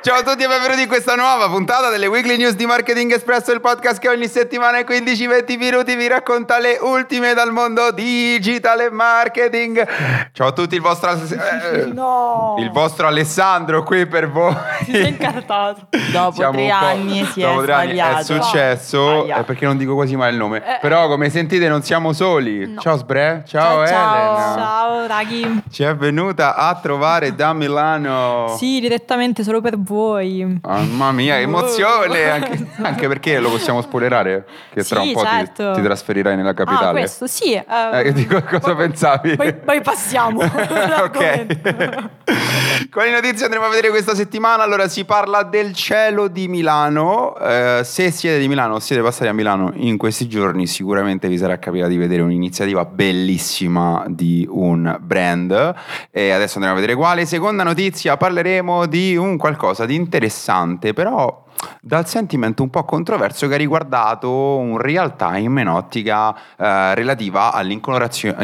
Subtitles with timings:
[0.00, 3.52] Ciao a tutti e benvenuti in questa nuova puntata delle Weekly News di Marketing Espresso,
[3.52, 8.80] il podcast che ogni settimana in 15-20 minuti vi racconta le ultime dal mondo digital
[8.80, 9.86] e marketing.
[10.32, 12.54] Ciao a tutti, il vostro, eh, No.
[12.58, 14.54] il vostro Alessandro qui per voi.
[14.84, 15.88] Si sei incartato.
[16.12, 18.18] Dopo Siamo tre anni si dopo è tre anni sbagliato.
[18.18, 19.36] è successo Sbaglia.
[19.40, 20.58] eh, perché non dico quasi mai il nome.
[20.58, 20.78] Eh.
[20.80, 22.76] Però come sentite non siamo soli.
[22.78, 24.14] Ciao Sbre, ciao, Ciao, ciao.
[24.14, 24.54] Elena.
[24.56, 25.62] Ciao, raghi.
[25.70, 28.54] Ci è venuta a trovare da Milano.
[28.56, 29.86] Sì, direttamente solo per voi.
[29.92, 32.30] Mamma mia, emozione!
[32.30, 34.46] Anche, anche perché lo possiamo spoilerare?
[34.72, 35.72] Che tra Sì, un po' ti- certo.
[35.72, 36.98] ti, trasferirai nella Ah, capitale.
[37.00, 37.52] questo sì.
[37.54, 39.36] eh, Eh, di co- cosa pensavi?
[39.36, 40.40] Poi, poi passiamo.
[40.44, 42.06] ok.
[42.90, 44.62] Quali notizie andremo a vedere questa settimana?
[44.62, 47.36] Allora, si parla del cielo di Milano.
[47.38, 51.38] Eh, se siete di Milano o siete passati a Milano in questi giorni, sicuramente vi
[51.38, 55.74] sarà capitato di vedere un'iniziativa bellissima di un brand.
[56.10, 57.26] E adesso andremo a vedere quale.
[57.26, 61.44] Seconda notizia, parleremo di un qualcosa di interessante, però
[61.80, 67.52] dal sentimento un po' controverso che ha riguardato un real time in ottica eh, relativa
[67.52, 68.36] all'incolorazione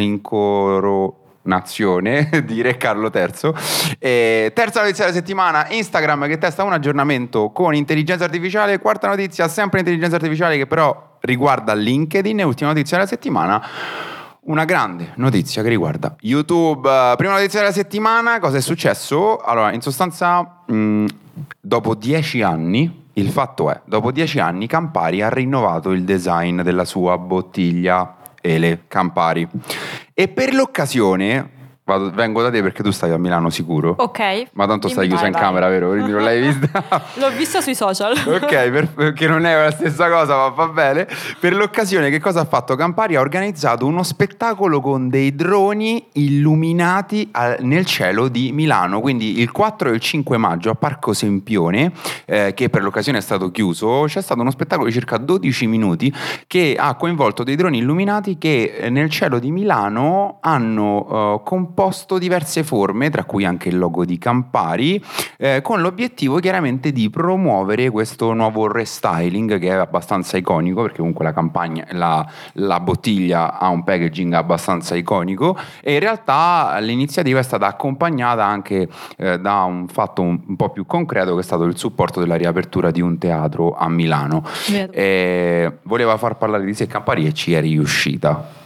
[1.45, 3.53] nazione di Re Carlo III.
[3.99, 8.79] E terza notizia della settimana, Instagram che testa un aggiornamento con intelligenza artificiale.
[8.79, 12.41] Quarta notizia, sempre intelligenza artificiale che però riguarda LinkedIn.
[12.41, 13.67] E ultima notizia della settimana.
[14.47, 17.15] Una grande notizia che riguarda YouTube.
[17.17, 19.39] Prima notizia della settimana, cosa è successo?
[19.39, 21.07] Allora, in sostanza, mh,
[21.61, 26.85] dopo dieci anni, il fatto è, dopo dieci anni Campari ha rinnovato il design della
[26.85, 29.49] sua bottiglia Ele Campari.
[30.13, 31.51] E per l'occasione,
[31.85, 33.95] vado- vengo da te perché tu stai a Milano sicuro.
[33.99, 34.45] Ok.
[34.53, 35.91] Ma tanto stai chiusa in vai, camera, vero?
[35.91, 36.85] Quindi non l'hai vista?
[37.15, 38.15] L'ho vista sui social.
[38.45, 41.07] Ok, per- perché non è la stessa cosa, ma va bene.
[41.39, 43.17] Per l'occasione, che cosa ha fatto Campari?
[43.17, 49.01] Ha organizzato uno spettacolo con dei droni illuminati al- nel cielo di Milano.
[49.01, 51.93] Quindi il 4 e il 5 maggio a Parco Sempione,
[52.27, 56.13] eh, che per l'occasione è stato chiuso, c'è stato uno spettacolo di circa 12 minuti
[56.47, 61.41] che ha coinvolto dei droni illuminati che eh, nel cielo di Milano hanno eh,
[61.75, 65.03] composto diverse forme, tra cui anche il logo di Campari,
[65.37, 71.25] eh, con l'obiettivo chiaramente di promuovere questo nuovo restyling che è abbastanza iconico, perché comunque
[71.25, 72.25] la campagna, la,
[72.55, 78.89] la bottiglia ha un packaging abbastanza iconico e in realtà l'iniziativa è stata accompagnata anche
[79.17, 82.37] eh, da un fatto un, un po' più concreto che è stato il supporto della
[82.37, 84.45] riapertura di un teatro a Milano.
[84.71, 84.93] Vero.
[84.93, 88.63] E voleva far parlare di sé Campari e ci è riuscita.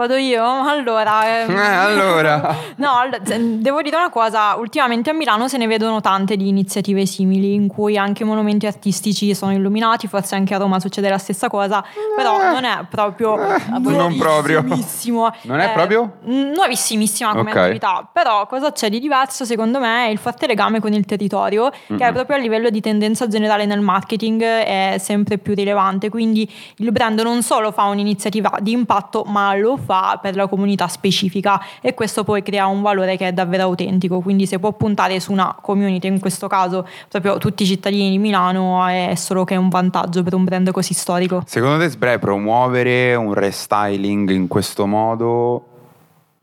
[0.00, 0.42] Vado io?
[0.70, 1.26] Allora...
[1.44, 2.56] ehm, Eh, allora.
[2.80, 7.04] No, z- devo dire una cosa, ultimamente a Milano se ne vedono tante di iniziative
[7.04, 11.48] simili in cui anche monumenti artistici sono illuminati, forse anche a Roma succede la stessa
[11.50, 11.84] cosa,
[12.16, 13.60] però non è proprio Eh.
[13.78, 14.62] non proprio.
[14.62, 16.12] Non è Eh, proprio?
[16.26, 17.56] mm, Nuovissimissima come Ok.
[17.58, 21.70] attività, però cosa c'è di diverso secondo me è il forte legame con il territorio,
[21.70, 26.50] che è proprio a livello di tendenza generale nel marketing è sempre più rilevante, quindi
[26.76, 29.89] il brand non solo fa un'iniziativa di impatto, ma lo fa
[30.20, 34.46] per la comunità specifica e questo poi crea un valore che è davvero autentico, quindi
[34.46, 38.86] se può puntare su una community, in questo caso proprio tutti i cittadini di Milano,
[38.86, 41.42] è solo che un vantaggio per un brand così storico.
[41.46, 45.69] Secondo te Sbre promuovere un restyling in questo modo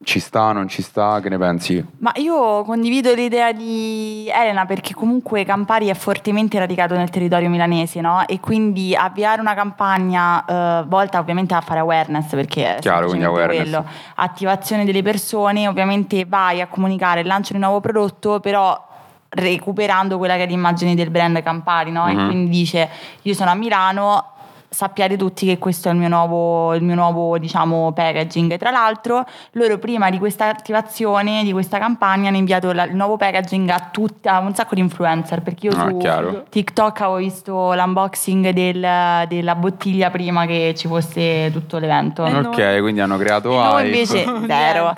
[0.08, 1.20] ci sta, non ci sta?
[1.20, 1.86] Che ne pensi?
[1.98, 8.00] Ma io condivido l'idea di Elena perché comunque Campari è fortemente radicato nel territorio milanese,
[8.00, 8.26] no?
[8.26, 13.26] E quindi avviare una campagna eh, volta ovviamente a fare awareness perché è Chiaro, quindi
[13.26, 13.64] awareness.
[13.64, 13.86] quello.
[14.16, 18.82] Attivazione delle persone, ovviamente vai a comunicare il lancio di un nuovo prodotto, però
[19.28, 22.06] recuperando quella che è l'immagine del brand Campari, no?
[22.06, 22.10] Mhm.
[22.10, 22.90] E quindi dice
[23.24, 24.36] io sono a Milano
[24.70, 28.58] sappiate tutti che questo è il mio nuovo, il mio nuovo diciamo, packaging.
[28.58, 33.18] Tra l'altro, loro prima di questa attivazione, di questa campagna, hanno inviato la- il nuovo
[33.18, 35.42] packaging a, tutta, a un sacco di influencer.
[35.42, 36.44] Perché io Ah, su chiaro.
[36.50, 42.26] TikTok avevo visto l'unboxing del- della bottiglia prima che ci fosse tutto l'evento.
[42.26, 43.98] Eh, ok, quindi hanno creato Noi hype.
[43.98, 44.94] invece, zero.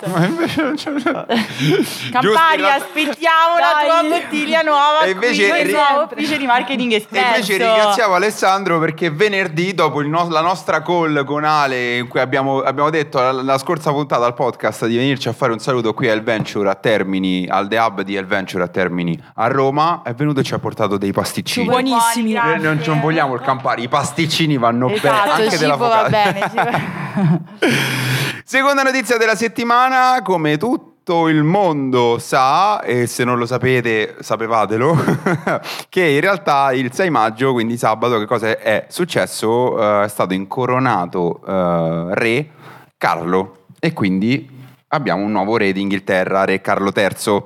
[2.10, 5.02] Campari, aspettiamo la tua bottiglia nuova.
[5.04, 10.00] E invece qui, ri- nuovo ufficio di marketing E invece ringraziamo Alessandro perché venerdì, dopo
[10.00, 13.90] il no- la nostra call con Ale, in cui abbiamo, abbiamo detto la, la scorsa
[13.92, 17.68] puntata al podcast di venirci a fare un saluto qui a Elventure a Termini, al
[17.68, 21.12] The Hub di Elventure a Termini a Roma, è venuto e ci ha portato dei
[21.12, 21.66] pasticcini.
[21.66, 22.32] Buonissimi.
[22.32, 25.72] Buoni, Eh, non, non vogliamo il Campari, i pasticcini vanno Esatto, bene, anche il della
[25.74, 26.32] cibo va focaccia.
[26.32, 27.48] bene.
[28.44, 30.56] Seconda notizia della settimana, come
[31.02, 34.96] tutto il mondo sa, e se non lo sapete sapevatelo,
[35.88, 39.80] che in realtà il 6 maggio, quindi sabato, che cosa è, successo?
[39.80, 42.48] Eh, è stato incoronato eh, re
[42.98, 44.46] Carlo e quindi
[44.88, 47.42] abbiamo un nuovo re d'Inghilterra, re Carlo III.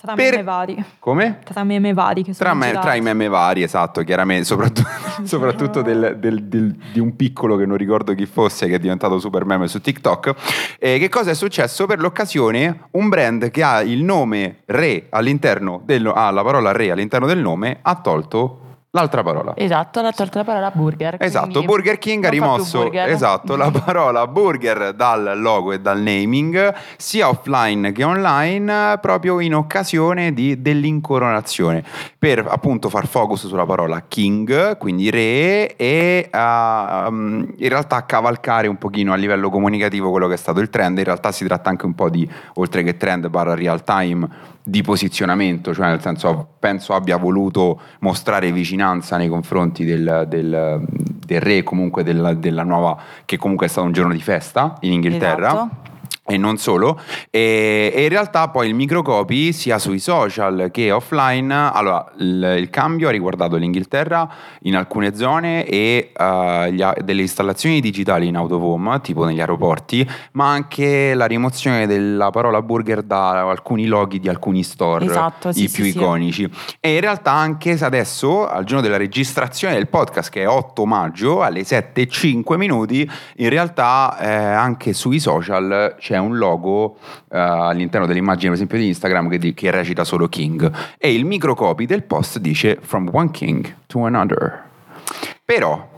[0.00, 0.84] Tra Per- meme vari.
[1.00, 1.40] Come?
[1.42, 4.88] Tra meme vari che sono Tra, me- tra i meme vari, esatto, chiaramente, soprattutto,
[5.24, 9.18] soprattutto del- del- del- di un piccolo che non ricordo chi fosse, che è diventato
[9.18, 10.34] super meme su TikTok.
[10.78, 11.86] Eh, che cosa è successo?
[11.86, 16.92] Per l'occasione, un brand che ha il nome re all'interno del, ha la parola re
[16.92, 19.52] all'interno del nome, ha tolto l'altra parola.
[19.54, 20.12] Esatto, la
[20.44, 21.16] parola burger.
[21.18, 23.08] Esatto, Burger King ha rimosso burger.
[23.08, 29.54] esatto, la parola burger dal logo e dal naming sia offline che online proprio in
[29.54, 31.84] occasione di- dell'incoronazione
[32.18, 38.76] per appunto far focus sulla parola king, quindi re e um, in realtà cavalcare un
[38.78, 41.84] pochino a livello comunicativo quello che è stato il trend, in realtà si tratta anche
[41.84, 46.94] un po' di oltre che trend barra real time di posizionamento, cioè nel senso penso
[46.94, 50.84] abbia voluto mostrare vicinanza nei confronti del, del-
[51.24, 54.92] del re, comunque della, della nuova, che comunque è stato un giorno di festa in
[54.92, 55.48] Inghilterra.
[55.48, 55.70] Esatto.
[56.28, 61.70] E non solo, e, e in realtà poi il microcopy sia sui social che offline,
[61.72, 64.28] allora il, il cambio ha riguardato l'Inghilterra
[64.62, 70.50] in alcune zone e eh, gli delle installazioni digitali in home, tipo negli aeroporti, ma
[70.50, 75.68] anche la rimozione della parola burger da alcuni loghi di alcuni store, Esatto, sì, i
[75.68, 75.96] sì, più sì.
[75.96, 76.50] iconici.
[76.80, 80.84] E in realtà anche se adesso, al giorno della registrazione del podcast, che è 8
[80.84, 86.98] maggio, alle 7 e 5 minuti, in realtà eh, anche sui social c'è un logo
[87.30, 90.70] eh, all'interno dell'immagine, per esempio, di Instagram che, di- che recita solo King.
[90.98, 94.64] E il microcopy del post dice From one king to another.
[95.44, 95.88] Però,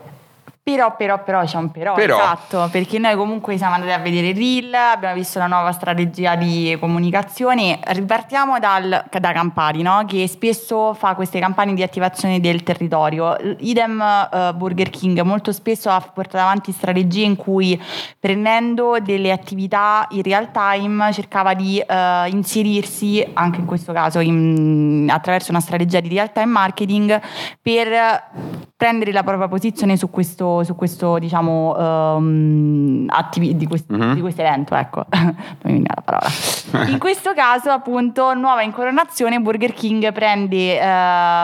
[0.62, 2.18] Però, però, però c'è un però, Però.
[2.18, 6.36] esatto, perché noi comunque siamo andati a vedere il reel, abbiamo visto la nuova strategia
[6.36, 7.80] di comunicazione.
[7.82, 10.04] Ripartiamo dal, da Campari, no?
[10.06, 13.36] che spesso fa queste campagne di attivazione del territorio.
[13.60, 17.80] Idem eh, Burger King molto spesso ha portato avanti strategie in cui
[18.18, 25.08] prendendo delle attività in real time cercava di eh, inserirsi, anche in questo caso in-
[25.10, 27.18] attraverso una strategia di real time marketing,
[27.62, 28.49] per
[28.80, 34.14] prendere la propria posizione su questo, su questo diciamo, ehm, attivi- di, Mhm.
[34.14, 34.74] di questo evento.
[34.74, 35.34] Ecco, non
[35.64, 36.88] mi viene la parola.
[36.90, 40.80] In questo caso, appunto, nuova incoronazione, Burger King prende eh,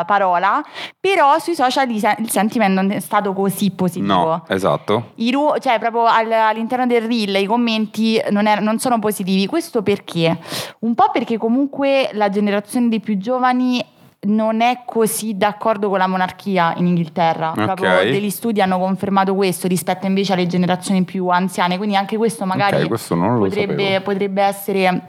[0.07, 0.63] parola,
[0.99, 4.07] però sui social il sen- il sentiment non è stato così positivo.
[4.15, 5.11] no, esatto.
[5.17, 9.45] I ru- cioè proprio al- all'interno del reel i commenti non, er- non sono positivi.
[9.47, 10.39] Questo perché?
[10.81, 13.85] Un po' perché comunque la generazione dei più giovani
[14.21, 17.51] non è così d'accordo con la monarchia in Inghilterra.
[17.51, 17.63] Ok.
[17.65, 21.77] Proprio degli studi hanno confermato questo rispetto invece alle generazioni più anziane.
[21.77, 25.01] Quindi anche questo magari Ok, questo potrebbe, potrebbe essere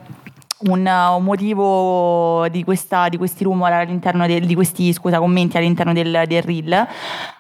[0.70, 5.94] un, un motivo di, questa- di questi rumor all'interno del- di questi scusa, commenti all'interno
[5.94, 6.88] del, del reel.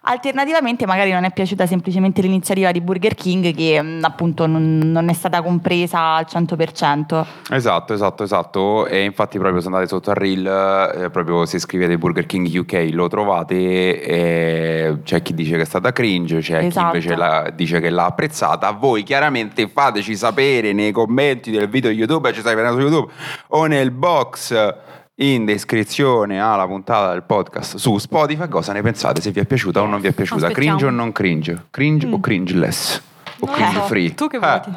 [0.09, 5.09] Alternativamente, magari non è piaciuta semplicemente l'iniziativa di Burger King, che mh, appunto non, non
[5.09, 7.25] è stata compresa al 100%.
[7.51, 8.85] Esatto, esatto, esatto.
[8.87, 12.89] E infatti, proprio se andate sotto al reel, eh, proprio se scrivete Burger King UK
[12.93, 13.55] lo trovate.
[14.01, 16.91] e c'è chi dice che è stata cringe, c'è Esatto.
[16.91, 18.71] chi invece la- dice che l'ha apprezzata.
[18.71, 23.11] Voi chiaramente fateci sapere nei commenti del video YouTube, ci stai vedendo su YouTube
[23.49, 24.75] o nel box.
[25.19, 29.19] In descrizione alla puntata del podcast su Spotify, cosa ne pensate?
[29.19, 30.45] Se vi è piaciuta o non vi è piaciuta?
[30.47, 30.77] Aspettiamo.
[30.77, 31.65] Cringe o non cringe?
[31.71, 32.21] Cringe o Mm.
[32.21, 33.01] cringeless?
[33.39, 33.81] O Non cringe so.
[33.83, 34.13] free?
[34.13, 34.39] Tu che Eh.
[34.39, 34.71] voti?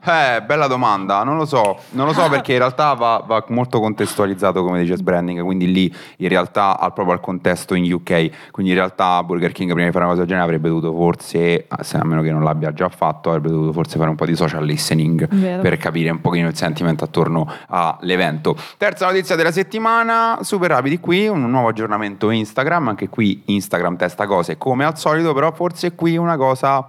[0.10, 3.78] Eh, bella domanda, non lo so, non lo so perché in realtà va, va molto
[3.80, 8.72] contestualizzato come dice branding, quindi lì in realtà ha proprio al contesto in UK, quindi
[8.72, 11.96] in realtà Burger King prima di fare una cosa del genere avrebbe dovuto forse, se
[11.96, 14.64] a meno che non l'abbia già fatto, avrebbe dovuto forse fare un po' di social
[14.64, 15.62] listening Vero.
[15.62, 18.56] per capire un pochino il sentimento attorno all'evento.
[18.76, 24.26] Terza notizia della settimana, super rapidi qui, un nuovo aggiornamento Instagram, anche qui Instagram testa
[24.26, 26.86] cose come al solito, però forse qui una cosa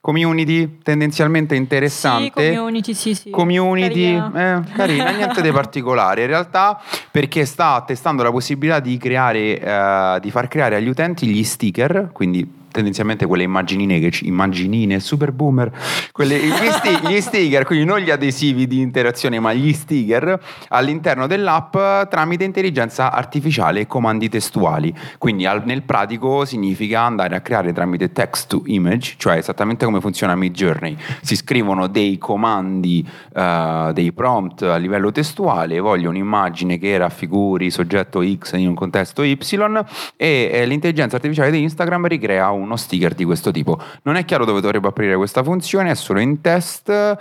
[0.00, 2.50] community tendenzialmente interessante.
[2.50, 3.30] Sì, community, sì, sì.
[3.30, 4.58] Community, Carina.
[4.58, 6.80] eh, carina, niente di particolare in realtà
[7.10, 12.10] perché sta testando la possibilità di creare, eh, di far creare agli utenti gli sticker,
[12.12, 15.70] quindi tendenzialmente quelle immaginine che ci, immaginine super boomer
[16.12, 21.26] quelle, gli, sti- gli sticker quindi non gli adesivi di interazione ma gli sticker all'interno
[21.26, 21.76] dell'app
[22.08, 24.94] tramite intelligenza artificiale e comandi testuali.
[25.18, 30.00] Quindi al- nel pratico significa andare a creare tramite text to image cioè esattamente come
[30.00, 30.96] funziona Midjourney.
[31.22, 38.22] Si scrivono dei comandi eh, dei prompt a livello testuale voglio un'immagine che raffiguri soggetto
[38.22, 39.38] X in un contesto Y
[40.16, 43.78] e eh, l'intelligenza artificiale di Instagram ricrea uno sticker di questo tipo.
[44.02, 47.16] Non è chiaro dove dovrebbe aprire questa funzione, è solo in test,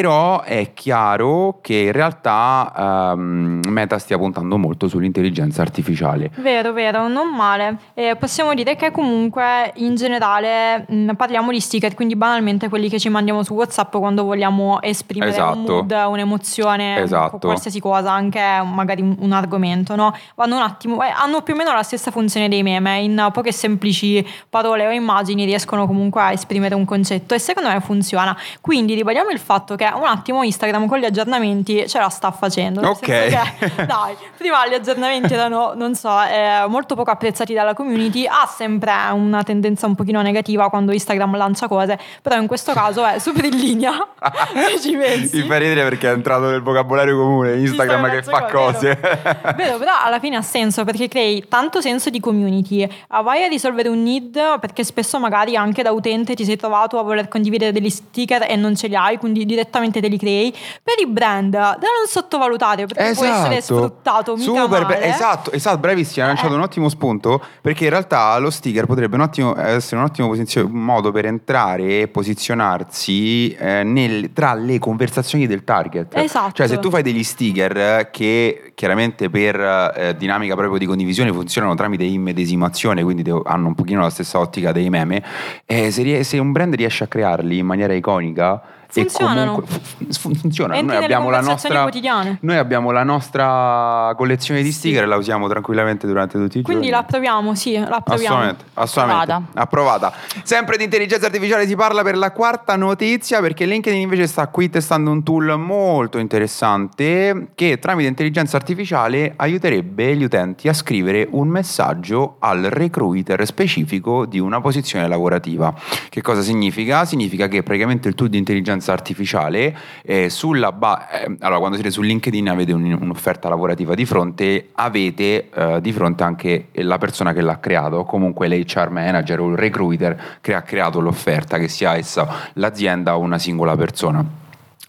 [0.00, 6.30] però è chiaro che in realtà ehm, Meta stia puntando molto sull'intelligenza artificiale.
[6.36, 7.76] Vero, vero, non male.
[7.92, 12.98] E possiamo dire che comunque in generale mh, parliamo di sticker, quindi banalmente quelli che
[12.98, 15.58] ci mandiamo su WhatsApp quando vogliamo esprimere Esatto.
[15.58, 17.38] un mood, un'emozione, Esatto.
[17.38, 20.14] qualsiasi cosa, anche magari un, un argomento, no?
[20.36, 23.52] Vanno un attimo, eh, hanno più o meno la stessa funzione dei meme, in poche
[23.52, 28.34] semplici parole o immagini riescono comunque a esprimere un concetto e secondo me funziona.
[28.62, 32.80] Quindi ribadiamo il fatto che un attimo Instagram con gli aggiornamenti ce la sta facendo.
[32.88, 33.00] Ok.
[33.00, 33.28] che,
[33.86, 38.92] dai, prima gli aggiornamenti erano, non so, eh, molto poco apprezzati dalla community, ha sempre
[39.12, 43.44] una tendenza un pochino negativa quando Instagram lancia cose, però in questo caso è super
[43.44, 43.92] in linea,
[44.80, 45.42] ci pensi.
[45.42, 48.98] Mi fa ridere perché è entrato nel vocabolario comune Instagram che fa cose.
[48.98, 53.44] cose, Vero, però alla fine ha senso perché crei tanto senso di community, ah, vai
[53.44, 57.28] a risolvere un need perché spesso magari anche da utente ti sei trovato a voler
[57.28, 60.50] condividere degli sticker e non ce li hai, quindi direttamente te li crei.
[60.52, 64.66] Per i brand da non sottovalutare perché può essere sfruttato mica Esatto.
[64.66, 65.02] Super, male.
[65.04, 66.56] esatto, esatto, bravissima, hai lanciato Eh.
[66.56, 70.68] un ottimo spunto perché in realtà lo sticker potrebbe un ottimo- essere un ottimo posizio-
[70.68, 76.16] modo per entrare e posizionarsi eh, nel- tra le conversazioni del target.
[76.16, 76.52] Esatto.
[76.52, 79.58] Cioè se tu fai degli sticker che chiaramente per
[79.96, 84.38] eh, dinamica proprio di condivisione funzionano tramite immedesimazione, quindi de- hanno un pochino la stessa
[84.38, 85.22] ottica dei meme,
[85.66, 88.62] eh, se, rie- se un brand riesce a crearli in maniera iconica...
[89.00, 89.52] Funzionano.
[89.54, 90.78] comunque- fu- fu- funzionano.
[90.78, 92.38] Entri Noi abbiamo la nostra quotidiane.
[92.42, 94.78] noi abbiamo la nostra collezione di Sì.
[94.78, 97.00] sticker e la usiamo tranquillamente durante tutti i Quindi giorni.
[97.00, 98.34] la proviamo, sì, la proviamo.
[98.36, 99.32] Assolutamente, assolutamente.
[99.54, 99.60] Approvata.
[99.60, 100.12] Approvata.
[100.42, 104.68] Sempre di intelligenza artificiale si parla per la quarta notizia perché LinkedIn invece sta qui
[104.68, 111.48] testando un tool molto interessante che tramite intelligenza artificiale aiuterebbe gli utenti a scrivere un
[111.48, 115.72] messaggio al recruiter specifico di una posizione lavorativa.
[116.08, 117.04] Che cosa significa?
[117.04, 121.90] Significa che praticamente il tool di intelligenza artificiale eh, sulla ba- eh, allora quando siete
[121.92, 127.32] su LinkedIn avete un- un'offerta lavorativa di fronte, avete eh, di fronte anche la persona
[127.32, 131.96] che l'ha creato, comunque l'HR manager o il recruiter che ha creato l'offerta, che sia
[131.96, 134.40] essa l'azienda o una singola persona.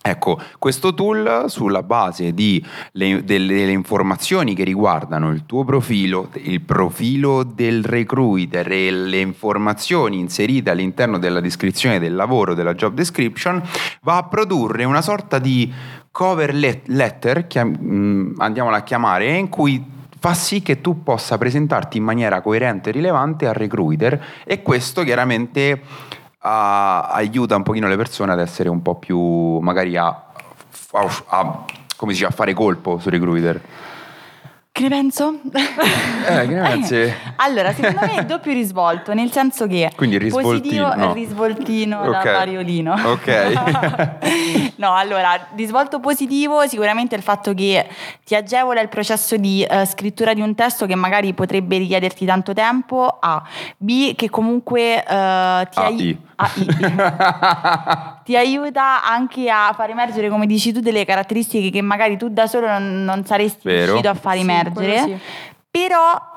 [0.05, 6.59] Ecco, questo tool sulla base le- delle, delle informazioni che riguardano il tuo profilo, il
[6.59, 13.61] profilo del recruiter e le informazioni inserite all'interno della descrizione del lavoro, della job description,
[14.01, 15.71] va a produrre una sorta di
[16.11, 19.81] cover let- letter, chiam- mh, andiamola a chiamare, in cui
[20.19, 25.03] fa sì che tu possa presentarti in maniera coerente e rilevante al recruiter e questo
[25.03, 25.81] chiaramente
[26.45, 31.65] a- aiuta un pochino le persone ad essere un po' più magari a, a- a-
[31.95, 33.61] come si dice, a fare colpo sul recruiter.
[34.73, 35.35] Che ne penso?
[35.53, 37.13] Eh, che ne pensi?
[37.37, 41.13] Allora, secondo me è doppio risvolto, nel senso che Quindi il risvoltino, positivo no.
[41.13, 42.11] risvoltino Ok.
[42.23, 42.93] da variolino.
[42.93, 44.72] Ok.
[44.77, 47.87] no, allora, risvolto positivo sicuramente il fatto che
[48.23, 52.53] ti agevola il processo di eh, scrittura di un testo che magari potrebbe richiederti tanto
[52.53, 53.43] tempo, A.
[53.77, 56.17] B, che comunque eh, ti AI.
[56.35, 56.67] ai-
[58.23, 62.47] ti aiuta anche a far emergere, come dici tu, delle caratteristiche che magari tu da
[62.47, 63.85] solo non, non saresti Vero.
[63.85, 64.71] riuscito a far Sì, emergere.
[64.73, 65.17] quello sì.
[65.69, 66.31] Però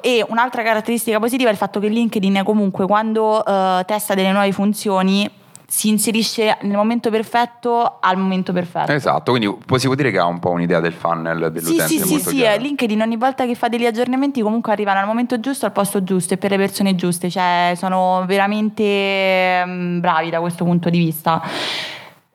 [0.00, 4.50] e un'altra caratteristica positiva è il fatto che LinkedIn comunque quando eh, testa delle nuove
[4.52, 5.28] funzioni
[5.68, 8.92] si inserisce nel momento perfetto al momento perfetto.
[8.92, 11.98] esatto, quindi si può dire che ha un po' un'idea del funnel Sì, dell'utente sì,
[12.00, 15.66] sì, sì, eh, LinkedIn ogni volta che fa degli aggiornamenti comunque arrivano al momento giusto,
[15.66, 20.64] al posto giusto e per le persone giuste, cioè sono veramente mm, bravi da questo
[20.64, 21.42] punto di vista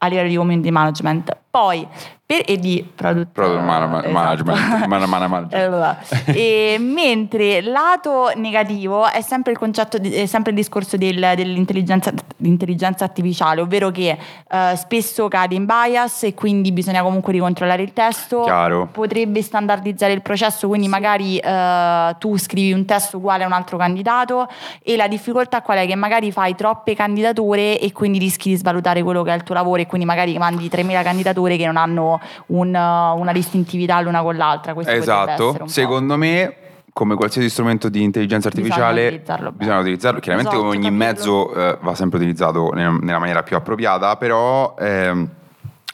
[0.04, 1.38] a livello di community management.
[1.50, 1.88] Poi,
[2.32, 4.12] per, e di product, Product man- esatto.
[4.12, 6.28] management, man- man- management.
[6.28, 13.04] E mentre lato negativo è sempre il concetto, di- è sempre il discorso del- dell'intelligenza,
[13.04, 14.18] artificiale, ovvero che
[14.50, 18.44] eh, spesso cade in bias e quindi bisogna comunque ricontrollare il testo.
[18.44, 18.88] Chiaro.
[18.92, 23.78] Potrebbe standardizzare il processo, quindi magari eh, tu scrivi un testo uguale a un altro
[23.78, 24.48] candidato
[24.84, 25.86] e la difficoltà qual è?
[25.88, 29.56] Che magari fai troppe candidature e quindi rischi di svalutare quello che è il tuo
[29.56, 34.36] lavoro e quindi magari mandi 3.000 candidature che non hanno un- una distintività l'una con
[34.36, 34.74] l'altra.
[34.74, 35.68] Questo Esatto, un po'.
[35.68, 36.56] secondo me
[36.94, 39.58] come qualsiasi strumento di intelligenza Bisogna artificiale utilizzarlo bene.
[39.58, 41.06] bisogna utilizzarlo, chiaramente Esatto, come ogni capirlo.
[41.06, 45.26] mezzo eh, va sempre utilizzato nella, maniera più appropriata, però ehm,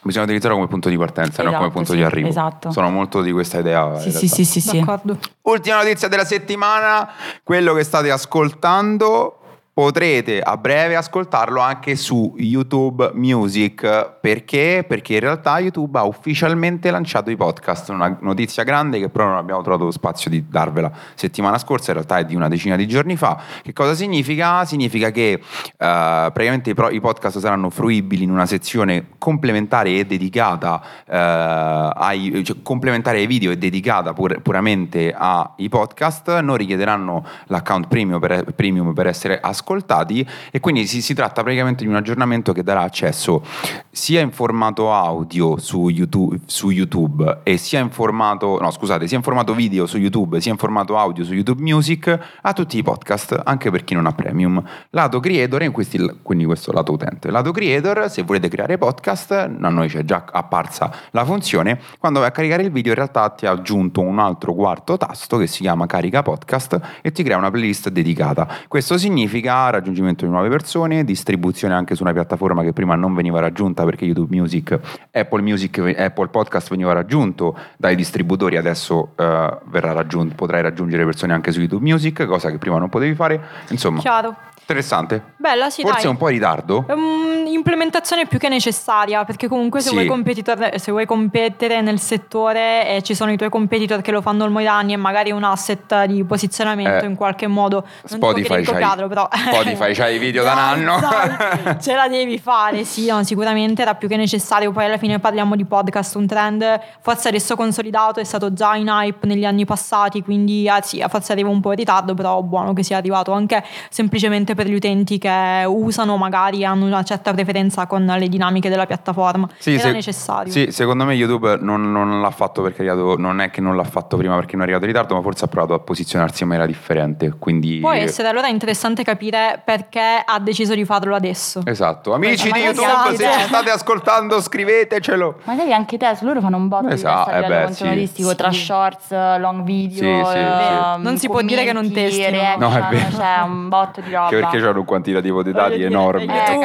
[0.02, 2.28] bisogna utilizzarlo come punto di partenza, non come Esatto, punto sì, di arrivo.
[2.28, 2.72] esatto.
[2.72, 3.96] Sono molto di questa idea.
[4.00, 4.78] Sì, sì, sì, sì, sì.
[4.80, 5.18] D'accordo.
[5.42, 7.08] Ultima notizia della settimana,
[7.44, 9.37] quello che state ascoltando
[9.78, 14.16] potrete a breve ascoltarlo anche su YouTube Music.
[14.20, 14.84] Perché?
[14.84, 17.90] Perché in realtà YouTube ha ufficialmente lanciato i podcast.
[17.90, 21.98] Una notizia grande che però non abbiamo trovato lo spazio di darvela settimana scorsa, in
[21.98, 23.40] realtà è di una decina di giorni fa.
[23.62, 24.64] Che cosa significa?
[24.64, 25.40] Significa che eh,
[25.76, 32.42] praticamente i, pro- i, podcast saranno fruibili in una sezione complementare e dedicata eh, ai,
[32.44, 36.40] cioè, complementare ai video e dedicata pur- puramente ai podcast.
[36.40, 41.42] Non richiederanno l'account premium per, premium per essere ascoltati ascoltati e quindi si, si, tratta
[41.42, 43.44] praticamente di un aggiornamento che darà accesso
[43.90, 49.18] sia in formato audio su YouTube, su YouTube e sia in formato, no scusate, sia
[49.18, 52.82] in formato video su YouTube sia in formato audio su YouTube Music a tutti i
[52.82, 54.62] podcast, anche per chi non ha premium.
[54.90, 57.30] Lato creator, questi, quindi questo lato utente.
[57.30, 62.28] Lato creator, se volete creare podcast, a noi c'è già apparsa la funzione, quando vai
[62.28, 65.62] a caricare il video in realtà ti ha aggiunto un altro quarto tasto che si
[65.62, 68.48] chiama carica podcast e ti crea una playlist dedicata.
[68.68, 73.40] Questo significa raggiungimento di nuove persone, distribuzione anche su una piattaforma che prima non veniva
[73.40, 74.78] raggiunta perché YouTube Music,
[75.10, 79.22] Apple Music, Apple Podcast veniva raggiunto dai distributori, adesso uh,
[79.70, 83.40] raggiunto, potrai raggiungere persone anche su YouTube Music, cosa che prima non potevi fare.
[83.68, 84.34] Insomma, Chiaro.
[84.72, 85.22] Interessante.
[85.38, 86.10] Bella, sì, Forse dai.
[86.10, 86.84] un po' in ritardo.
[86.90, 89.94] Um, implementazione più che necessaria, perché comunque se, Sì.
[90.06, 90.34] vuoi
[90.76, 94.64] se vuoi competere nel settore e ci sono i tuoi competitor che lo fanno ormai
[94.64, 97.76] da anni e magari un asset di posizionamento Eh, in qualche modo
[98.10, 100.98] non dico che Spotify c'hai- copiarlo, però Spotify c'hai i video da un anno.
[101.00, 104.70] dai, ce la devi fare, sì, no, sicuramente era più che necessario.
[104.70, 108.88] Poi alla fine parliamo di podcast, un trend forse adesso consolidato, è stato già in
[108.88, 112.74] hype negli anni passati, quindi ah, sì, forse arriva un po' in ritardo, però buono
[112.74, 117.86] che sia arrivato anche semplicemente per gli utenti che usano, magari hanno una certa preferenza
[117.86, 119.48] con le dinamiche della piattaforma.
[119.56, 120.50] Sì, era se- necessario.
[120.50, 123.76] Sì, secondo me YouTube non, non l'ha fatto perché è arrivato, non è che non
[123.76, 126.42] l'ha fatto prima perché non è arrivato in ritardo, ma forse ha provato a posizionarsi
[126.42, 127.36] in maniera differente.
[127.38, 131.60] Quindi Può essere, allora interessante capire perché ha deciso di farlo adesso.
[131.64, 132.12] Esatto.
[132.14, 135.38] Amici di YouTube, se ci state ascoltando, scrivetecelo.
[135.44, 138.34] Magari anche te, su loro fanno un botto Esatto, di eh beh, contenutistico sì.
[138.36, 138.58] tra Sì.
[138.64, 141.02] shorts, long video, Sì, sì, sì.
[141.02, 142.30] Non si può dire che non testino.
[142.30, 143.16] reaction, No, è vero.
[143.16, 144.28] C'è un botto di roba.
[144.28, 146.24] Perché c'hanno un quantitativo di dati enorme.
[146.24, 146.60] Eh,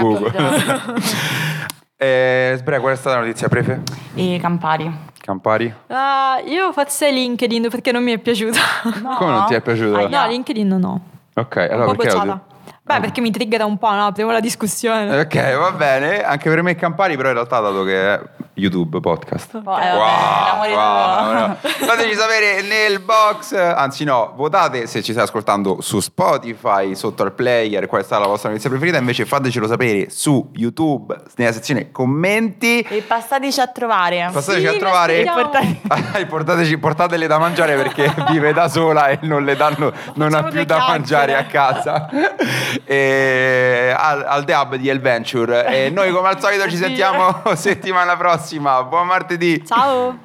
[2.51, 3.81] eh, Sbrea, qual è stata la notizia prefe?
[4.15, 5.11] e Campari.
[5.19, 5.73] Campari?
[5.87, 8.59] Ah, io forse LinkedIn perché non mi è piaciuta.
[9.01, 9.15] No.
[9.17, 9.95] Come non ti è piaciuto?
[9.95, 10.23] Aia.
[10.23, 11.01] No, LinkedIn no.
[11.35, 12.45] Ok, Un allora po' perché bocciata.
[12.85, 14.07] Beh, perché mi triggera un po', no?
[14.07, 15.17] Apriamo la discussione.
[15.19, 16.21] Ok, va bene.
[16.21, 18.21] Anche per me Campari, però in realtà dato che è
[18.55, 19.53] YouTube podcast.
[19.53, 21.33] L'amore wow, tuo.
[21.33, 21.57] no.
[21.61, 27.31] Fateci sapere nel box, anzi no, votate se ci stai ascoltando su Spotify, sotto al
[27.33, 31.91] player, qual è stata la vostra notizia preferita, invece fatecelo sapere su YouTube, nella sezione
[31.91, 32.81] commenti.
[32.81, 34.29] E passateci a trovare.
[34.31, 35.23] Passateci Sì, a trovare.
[35.23, 40.43] Ah, portateci- portatele da mangiare perché vive da sola e non le danno non ha
[40.43, 40.97] più da chiacchiere.
[40.99, 42.09] mangiare a casa
[42.85, 48.15] e, al, al The Hub di Elventure e noi come al solito ci sentiamo settimana
[48.43, 50.17] prossima buon martedì Ciao.